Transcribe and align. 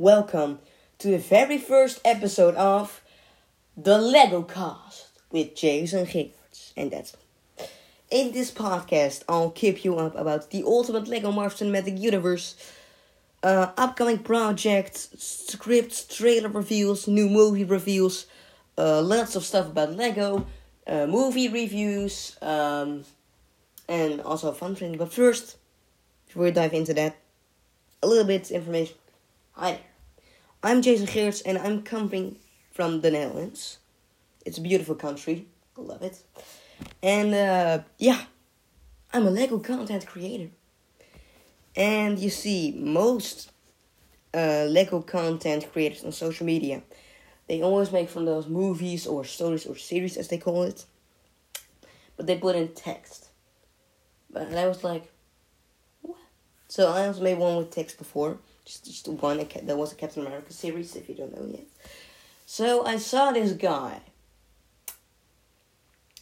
welcome 0.00 0.58
to 0.98 1.08
the 1.08 1.18
very 1.18 1.58
first 1.58 2.00
episode 2.06 2.54
of 2.54 3.02
the 3.76 3.98
Lego 3.98 4.40
Cast 4.40 5.08
with 5.30 5.54
Jayson 5.54 6.06
Gerards, 6.06 6.72
and 6.74 6.90
that's 6.90 7.12
me. 7.12 7.66
In 8.10 8.32
this 8.32 8.50
podcast, 8.50 9.24
I'll 9.28 9.50
keep 9.50 9.84
you 9.84 9.98
up 9.98 10.16
about 10.16 10.52
the 10.52 10.64
ultimate 10.64 11.06
Lego 11.06 11.30
Marvel 11.30 11.54
Cinematic 11.54 12.00
Universe, 12.00 12.56
uh, 13.42 13.72
upcoming 13.76 14.20
projects, 14.20 15.10
scripts, 15.18 16.06
trailer 16.06 16.48
reviews, 16.48 17.06
new 17.06 17.28
movie 17.28 17.64
reviews, 17.64 18.24
uh, 18.78 19.02
lots 19.02 19.36
of 19.36 19.44
stuff 19.44 19.66
about 19.66 19.92
Lego, 19.92 20.46
uh, 20.86 21.06
movie 21.06 21.48
reviews, 21.48 22.38
um, 22.40 23.04
and 23.86 24.22
also 24.22 24.50
fun 24.52 24.74
things. 24.74 24.96
But 24.96 25.12
first, 25.12 25.58
before 26.26 26.44
we 26.44 26.52
dive 26.52 26.72
into 26.72 26.94
that, 26.94 27.18
a 28.02 28.06
little 28.06 28.24
bit 28.24 28.50
information. 28.50 28.96
Hi 29.52 29.72
there. 29.72 29.89
I'm 30.62 30.82
Jayson 30.82 31.06
Geerts 31.06 31.40
and 31.46 31.56
I'm 31.56 31.82
coming 31.82 32.36
from 32.70 33.00
the 33.00 33.10
Netherlands. 33.10 33.78
It's 34.44 34.58
a 34.58 34.60
beautiful 34.60 34.94
country. 34.94 35.46
I 35.78 35.80
love 35.80 36.02
it. 36.02 36.22
And 37.02 37.32
uh, 37.34 37.78
yeah, 37.96 38.20
I'm 39.10 39.26
a 39.26 39.30
Lego 39.30 39.58
content 39.58 40.06
creator. 40.06 40.50
And 41.74 42.18
you 42.18 42.28
see, 42.28 42.74
most 42.78 43.50
uh, 44.34 44.66
Lego 44.68 45.00
content 45.00 45.66
creators 45.72 46.04
on 46.04 46.12
social 46.12 46.44
media, 46.44 46.82
they 47.48 47.62
always 47.62 47.90
make 47.90 48.10
from 48.10 48.26
those 48.26 48.46
movies 48.46 49.06
or 49.06 49.24
stories 49.24 49.64
or 49.64 49.76
series 49.76 50.18
as 50.18 50.28
they 50.28 50.36
call 50.36 50.64
it. 50.64 50.84
But 52.18 52.26
they 52.26 52.36
put 52.36 52.54
in 52.54 52.68
text. 52.74 53.30
But 54.30 54.54
I 54.54 54.68
was 54.68 54.84
like, 54.84 55.10
what? 56.02 56.18
So 56.68 56.92
I 56.92 57.06
also 57.06 57.22
made 57.22 57.38
one 57.38 57.56
with 57.56 57.70
text 57.70 57.96
before 57.96 58.40
just, 58.70 58.84
just 58.84 59.08
one 59.08 59.38
that 59.38 59.76
was 59.76 59.92
a 59.92 59.96
Captain 59.96 60.24
America 60.24 60.52
series, 60.52 60.94
if 60.94 61.08
you 61.08 61.14
don't 61.16 61.34
know 61.34 61.46
yet. 61.50 61.66
So 62.46 62.86
I 62.86 62.98
saw 62.98 63.32
this 63.32 63.52
guy, 63.52 64.00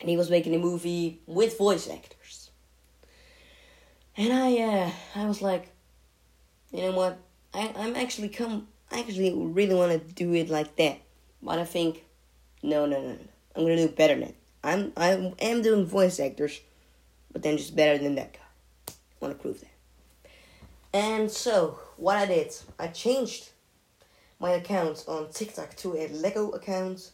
and 0.00 0.08
he 0.08 0.16
was 0.16 0.30
making 0.30 0.54
a 0.54 0.58
movie 0.58 1.20
with 1.26 1.58
voice 1.58 1.88
actors. 1.88 2.50
And 4.16 4.32
I, 4.32 4.56
uh, 4.58 4.90
I 5.14 5.26
was 5.26 5.42
like, 5.42 5.70
you 6.72 6.82
know 6.82 6.92
what? 6.92 7.18
I, 7.52 7.72
I'm 7.76 7.96
actually 7.96 8.28
come. 8.30 8.68
I 8.90 9.00
actually 9.00 9.32
really 9.34 9.74
want 9.74 9.92
to 9.92 10.14
do 10.14 10.32
it 10.34 10.48
like 10.48 10.76
that, 10.76 10.98
but 11.42 11.58
I 11.58 11.64
think, 11.64 12.04
no, 12.62 12.86
no, 12.86 13.00
no, 13.00 13.08
no. 13.08 13.18
I'm 13.54 13.62
gonna 13.62 13.76
do 13.76 13.88
better 13.88 14.14
than 14.14 14.24
that. 14.24 14.34
I'm, 14.62 14.92
I 14.96 15.32
am 15.40 15.62
doing 15.62 15.86
voice 15.86 16.20
actors, 16.20 16.60
but 17.32 17.42
then 17.42 17.56
just 17.56 17.76
better 17.76 17.98
than 18.02 18.14
that 18.14 18.32
guy. 18.32 18.38
I 18.88 18.92
want 19.20 19.36
to 19.36 19.42
prove 19.42 19.60
that. 19.60 19.69
And 20.92 21.30
so, 21.30 21.78
what 21.96 22.16
I 22.16 22.26
did, 22.26 22.54
I 22.78 22.88
changed 22.88 23.50
my 24.40 24.50
account 24.50 25.04
on 25.06 25.30
TikTok 25.30 25.76
to 25.76 25.96
a 25.96 26.08
Lego 26.08 26.50
account, 26.50 27.12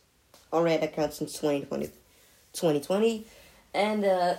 or 0.50 0.62
red 0.64 0.82
account 0.82 1.12
since 1.12 1.32
2020, 1.34 1.86
2020. 2.52 3.26
And 3.74 4.04
uh, 4.04 4.34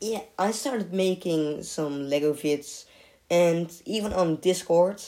yeah, 0.00 0.22
I 0.38 0.50
started 0.50 0.92
making 0.92 1.62
some 1.62 2.08
Lego 2.08 2.32
vids, 2.32 2.86
and 3.30 3.70
even 3.84 4.12
on 4.12 4.36
Discord, 4.36 5.02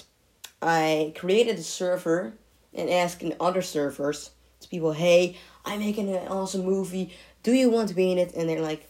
I 0.63 1.13
created 1.17 1.59
a 1.59 1.63
server 1.63 2.35
and 2.75 2.91
asking 2.91 3.35
other 3.41 3.63
servers 3.63 4.31
to 4.61 4.69
people, 4.69 4.93
hey, 4.93 5.37
I'm 5.65 5.81
making 5.81 6.09
an 6.15 6.29
awesome 6.29 6.65
movie. 6.65 7.15
Do 7.43 7.53
you 7.53 7.71
want 7.71 7.89
to 7.89 7.95
be 7.95 8.13
in 8.13 8.19
it? 8.19 8.35
And 8.35 8.49
they're 8.49 8.61
like, 8.61 8.89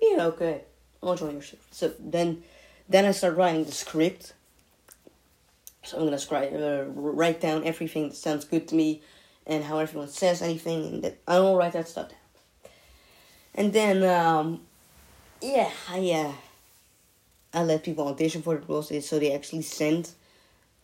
yeah, 0.00 0.26
okay, 0.26 0.62
I'll 1.02 1.16
join 1.16 1.32
your 1.32 1.42
server. 1.42 1.62
So 1.70 1.92
then 1.98 2.42
then 2.88 3.04
I 3.04 3.12
start 3.12 3.36
writing 3.36 3.64
the 3.64 3.72
script. 3.72 4.34
So 5.84 5.98
I'm 5.98 6.04
gonna 6.04 6.18
scribe, 6.18 6.52
uh, 6.54 6.84
write 6.88 7.40
down 7.40 7.64
everything 7.64 8.08
that 8.08 8.16
sounds 8.16 8.44
good 8.44 8.68
to 8.68 8.74
me, 8.74 9.02
and 9.46 9.64
how 9.64 9.78
everyone 9.78 10.08
says 10.08 10.42
anything, 10.42 10.86
and 10.86 11.02
that 11.02 11.18
I 11.26 11.38
will 11.40 11.56
write 11.56 11.72
that 11.74 11.88
stuff 11.88 12.08
down. 12.10 12.18
And 13.54 13.72
then, 13.72 14.02
um, 14.02 14.62
yeah, 15.40 15.70
I 15.88 16.10
uh, 16.10 16.32
I 17.52 17.62
let 17.62 17.84
people 17.84 18.08
audition 18.08 18.42
for 18.42 18.56
the 18.56 18.66
roles, 18.66 19.06
so 19.06 19.18
they 19.18 19.32
actually 19.32 19.62
sent 19.62 20.14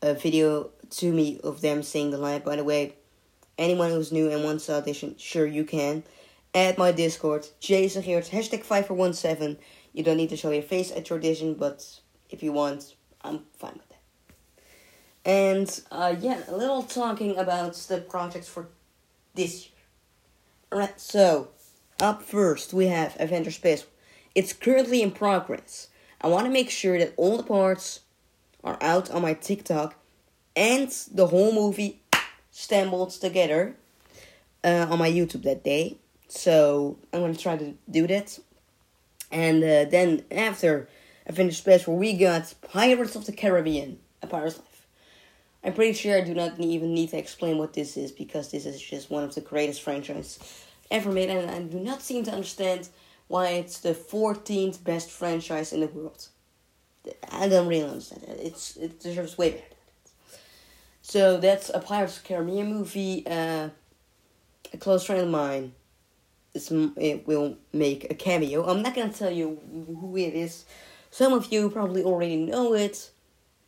a 0.03 0.15
video 0.15 0.71
to 0.91 1.13
me 1.13 1.41
of 1.43 1.61
them 1.61 1.83
saying 1.83 2.11
the 2.11 2.19
line. 2.19 2.43
By 2.43 2.57
the 2.57 2.65
way, 2.65 2.95
anyone 3.59 3.91
who's 3.91 4.13
new 4.13 4.31
and 4.31 4.45
wants 4.45 4.67
to 4.67 4.75
audition, 4.75 5.15
sure 5.19 5.47
you 5.47 5.65
can. 5.65 6.03
Add 6.55 6.79
my 6.79 6.91
Discord, 6.91 7.47
Jayson 7.61 8.03
Geerts, 8.03 8.31
hashtag 8.31 8.65
5417 8.65 9.57
you 9.93 10.03
don't 10.03 10.17
need 10.17 10.31
to 10.31 10.37
show 10.37 10.51
your 10.51 10.63
face 10.63 10.91
at 10.91 11.11
your 11.11 11.19
audition, 11.19 11.55
but 11.55 12.01
if 12.31 12.43
you 12.43 12.53
want, 12.53 12.95
I'm 13.23 13.41
fine 13.57 13.75
with 13.75 13.89
that. 13.89 14.01
And 15.25 15.81
uh, 15.91 16.15
yeah, 16.19 16.41
a 16.49 16.57
little 16.57 16.83
talking 16.83 17.37
about 17.37 17.75
the 17.75 17.99
projects 17.99 18.49
for 18.49 18.69
this 19.35 19.67
year. 19.67 19.75
Alright, 20.73 21.01
so 21.01 21.49
up 22.01 22.23
first 22.23 22.73
we 22.73 22.87
have 22.87 23.17
Avengers 23.19 23.57
Space. 23.57 23.85
It's 24.35 24.53
currently 24.53 25.03
in 25.03 25.11
progress. 25.11 25.89
I 26.21 26.29
want 26.29 26.47
to 26.47 26.53
make 26.53 26.71
sure 26.71 26.99
that 26.99 27.15
all 27.17 27.37
the 27.37 27.43
parts 27.43 28.01
are 28.63 28.79
out 28.81 29.11
on 29.11 29.23
my 29.23 29.35
TikTok 29.35 29.97
and 30.55 30.91
the 31.13 31.27
whole 31.27 31.53
movie 31.53 32.03
stumbled 32.51 33.11
together 33.11 33.77
uh, 34.63 34.87
on 34.91 34.99
my 34.99 35.11
YouTube 35.11 35.43
that 35.43 35.65
day. 35.65 35.97
So 36.29 36.99
I'm 37.13 37.21
gonna 37.21 37.35
try 37.35 37.57
to 37.57 37.75
do 37.91 38.07
that. 38.07 38.39
And 39.31 39.63
uh, 39.63 39.85
then 39.85 40.25
after 40.31 40.89
I 41.29 41.33
finished 41.33 41.59
Special, 41.59 41.97
we 41.97 42.17
got 42.17 42.55
Pirates 42.63 43.17
of 43.17 43.27
the 43.27 43.33
Caribbean, 43.33 43.99
A 44.23 44.27
Pirate's 44.27 44.59
Life. 44.59 44.87
I'm 45.63 45.75
pretty 45.75 45.93
sure 45.93 46.17
I 46.17 46.23
do 46.23 46.35
not 46.35 46.59
even 46.59 46.95
need 46.95 47.11
to 47.11 47.19
explain 47.19 47.59
what 47.59 47.75
this 47.75 47.97
is 47.97 48.13
because 48.13 48.51
this 48.51 48.65
is 48.67 48.81
just 48.81 49.11
one 49.11 49.25
of 49.25 49.35
the 49.35 49.43
greatest 49.43 49.83
franchises 49.83 50.39
ever 50.91 51.13
made, 51.13 51.31
and 51.31 51.51
I 51.51 51.61
do 51.61 51.79
not 51.79 52.03
seem 52.03 52.25
to 52.25 52.33
understand 52.33 52.89
why 53.29 53.51
it's 53.51 53.79
the 53.79 53.95
14th 53.95 54.83
best 54.83 55.11
franchise 55.11 55.73
in 55.73 55.81
the 55.81 55.87
world. 55.87 56.29
I 57.31 57.49
don't 57.49 57.69
really 57.69 57.89
understand 57.89 58.25
it. 58.25 58.41
It's 58.43 58.77
it 58.77 59.01
deserves 59.01 59.39
way 59.39 59.51
better. 59.53 59.65
So 61.03 61.39
that's 61.39 61.71
a 61.71 61.79
Pirates 61.79 62.17
of 62.17 62.23
the 62.23 62.29
Caribbean 62.29 62.73
movie. 62.73 63.25
Uh, 63.27 63.69
a 64.73 64.77
close 64.79 65.05
friend 65.05 65.23
of 65.23 65.29
mine 65.29 65.73
it 66.55 67.27
will 67.27 67.57
make 67.73 68.11
a 68.11 68.15
cameo. 68.15 68.67
I'm 68.67 68.83
not 68.83 68.95
gonna 68.95 69.13
tell 69.13 69.31
you 69.31 69.61
who 70.01 70.17
it 70.17 70.35
is. 70.35 70.65
Some 71.11 71.33
of 71.33 71.53
you 71.53 71.71
probably 71.71 72.03
already 72.03 72.37
know 72.37 72.75
it, 72.75 73.11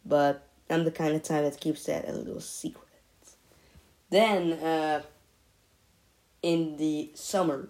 but 0.04 0.46
I'm 0.70 0.84
the 0.84 0.90
kind 0.90 1.14
of 1.14 1.22
type 1.22 1.44
that 1.44 1.60
keeps 1.60 1.84
that 1.84 2.08
a 2.08 2.12
little 2.12 2.40
secret. 2.40 2.88
Then, 4.10 4.52
uh, 4.54 5.02
in 6.42 6.76
the 6.76 7.10
summer, 7.14 7.68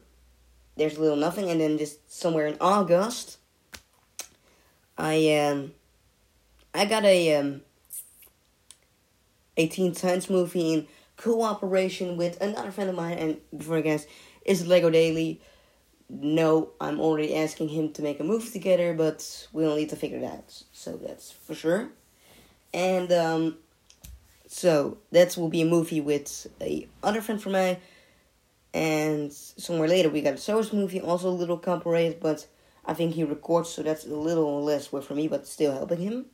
there's 0.77 0.97
a 0.97 1.01
little 1.01 1.17
nothing, 1.17 1.51
and 1.51 1.61
then 1.61 1.78
just 1.78 2.12
somewhere 2.12 2.47
in 2.47 2.56
August, 2.61 3.39
I 4.97 5.37
um, 5.37 5.72
I 6.75 6.87
got 6.87 7.05
a 7.05 7.37
um, 7.37 7.62
a 9.56 9.67
Teen 9.69 9.95
movie 10.31 10.72
in 10.72 10.87
cooperation 11.17 12.17
with 12.17 12.41
another 12.41 12.71
friend 12.71 12.91
of 12.91 12.97
mine, 12.97 13.19
and 13.19 13.37
before 13.56 13.77
I 13.77 13.83
guess 13.83 14.06
is 14.44 14.66
Lego 14.66 14.91
Daily? 14.91 15.41
No, 16.08 16.70
I'm 16.80 17.00
already 17.00 17.34
asking 17.34 17.69
him 17.69 17.92
to 17.94 18.03
make 18.03 18.20
a 18.20 18.25
movie 18.25 18.50
together, 18.50 18.92
but 18.94 19.48
we'll 19.53 19.76
need 19.76 19.88
to 19.91 19.97
figure 19.97 20.20
that 20.20 20.32
out. 20.32 20.62
So 20.72 20.97
that's 20.97 21.30
for 21.30 21.54
sure. 21.54 21.88
And 22.75 23.10
um, 23.12 23.56
so 24.47 24.98
that 25.10 25.36
will 25.36 25.48
be 25.48 25.62
a 25.62 25.66
movie 25.66 26.00
with 26.00 26.47
a 26.60 26.86
other 27.03 27.22
friend 27.22 27.42
from 27.42 27.53
mine. 27.53 27.78
And 28.75 29.32
somewhere 29.32 29.88
later 29.88 30.10
we 30.10 30.20
got 30.22 30.48
a 30.48 30.53
Wars 30.53 30.72
movie, 30.72 31.00
also 31.00 31.28
a 31.28 31.30
little 31.30 31.59
comparate, 31.59 32.20
but 32.20 32.47
I 32.84 32.94
think 32.94 33.14
he 33.14 33.24
records, 33.24 33.70
so 33.70 33.82
that's 33.82 34.06
a 34.06 34.14
little 34.14 34.62
less 34.62 34.92
work 34.92 35.04
for 35.04 35.14
me, 35.14 35.28
but 35.28 35.47
still 35.47 35.72
helping 35.72 36.00
him. 36.00 36.26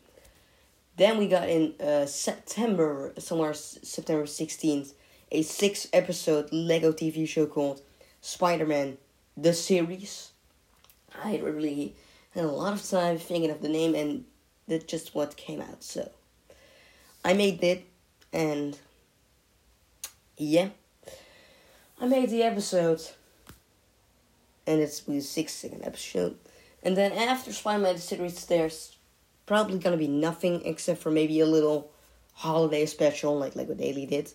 Then 0.97 1.19
we 1.19 1.29
got 1.29 1.49
in 1.49 1.75
uh, 1.81 2.07
September, 2.07 3.13
somewhere 3.19 3.55
September 3.55 4.25
16th, 4.25 4.95
a 5.31 5.43
six 5.43 5.87
episode 5.93 6.49
Lego 6.53 6.91
TV 6.91 7.29
show 7.29 7.47
called 7.47 7.83
Spider 8.21 8.67
Man 8.67 8.99
the 9.37 9.55
series. 9.55 10.33
I 11.23 11.39
really 11.39 11.95
had 12.35 12.45
a 12.45 12.49
lot 12.49 12.73
of 12.73 12.89
time 12.89 13.19
thinking 13.19 13.51
of 13.51 13.63
the 13.63 13.69
name, 13.69 13.95
and 13.95 14.25
that's 14.67 14.85
just 14.85 15.15
what 15.15 15.37
came 15.37 15.61
out. 15.61 15.83
So 15.83 16.11
I 17.25 17.33
made 17.35 17.63
it, 17.63 17.85
and 18.33 18.79
yeah, 20.37 20.69
I 22.01 22.07
made 22.07 22.31
the 22.31 22.43
episode, 22.43 23.01
and 24.67 24.81
it's 24.81 25.01
the 25.01 25.21
sixth 25.21 25.57
second 25.57 25.85
episode. 25.85 26.37
And 26.83 26.97
then 26.97 27.13
after 27.13 27.53
Spider 27.53 27.83
Man 27.83 27.95
the 27.95 28.01
series, 28.01 28.45
there's 28.47 28.97
probably 29.47 29.79
gonna 29.79 29.97
be 29.97 30.09
nothing 30.09 30.63
except 30.65 31.01
for 31.01 31.11
maybe 31.11 31.41
a 31.41 31.47
little 31.47 31.91
holiday 32.35 32.87
special 32.87 33.39
like 33.39 33.57
like 33.57 33.69
what 33.69 33.79
Daily 33.79 34.07
did. 34.07 34.33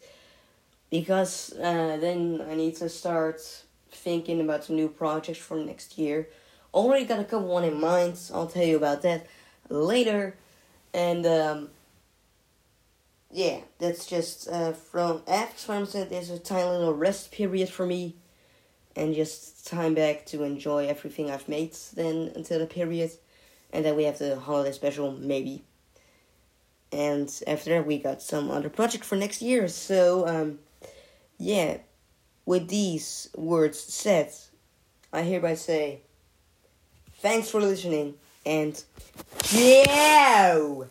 Because 0.89 1.53
uh, 1.53 1.97
then 1.99 2.43
I 2.49 2.55
need 2.55 2.75
to 2.77 2.89
start 2.89 3.63
thinking 3.93 4.41
about 4.41 4.63
some 4.63 4.75
new 4.75 4.89
projects 4.89 5.39
for 5.39 5.57
next 5.57 5.97
year. 5.97 6.29
Already 6.73 7.05
got 7.05 7.19
a 7.19 7.23
couple 7.23 7.47
one 7.47 7.63
in 7.63 7.79
mind. 7.79 8.17
So 8.17 8.35
I'll 8.35 8.47
tell 8.47 8.63
you 8.65 8.77
about 8.77 9.01
that 9.03 9.27
later. 9.69 10.35
And 10.93 11.25
um, 11.25 11.69
yeah, 13.31 13.61
that's 13.79 14.05
just 14.05 14.47
uh, 14.47 14.73
from 14.73 15.23
after 15.27 15.71
Swarmset. 15.71 16.09
There's 16.09 16.29
a 16.29 16.39
tiny 16.39 16.69
little 16.69 16.93
rest 16.93 17.31
period 17.31 17.69
for 17.69 17.85
me, 17.85 18.15
and 18.95 19.15
just 19.15 19.65
time 19.67 19.95
back 19.95 20.25
to 20.27 20.43
enjoy 20.43 20.87
everything 20.87 21.31
I've 21.31 21.49
made. 21.49 21.75
Then 21.95 22.31
until 22.35 22.59
the 22.59 22.67
period, 22.67 23.11
and 23.71 23.83
then 23.83 23.95
we 23.95 24.03
have 24.03 24.19
the 24.19 24.39
holiday 24.39 24.71
special 24.71 25.11
maybe. 25.11 25.63
And 26.91 27.27
after 27.47 27.71
that, 27.71 27.87
we 27.87 27.97
got 27.97 28.21
some 28.21 28.51
other 28.51 28.69
project 28.69 29.03
for 29.03 29.15
next 29.15 29.41
year. 29.41 29.67
So 29.67 30.27
um, 30.27 30.59
yeah, 31.39 31.77
with 32.45 32.67
these 32.67 33.29
words 33.35 33.79
said, 33.79 34.31
I 35.11 35.21
hereby 35.21 35.55
say, 35.55 36.01
thanks 37.19 37.49
for 37.49 37.61
listening 37.61 38.15
and 38.45 38.83
ciao. 39.43 40.87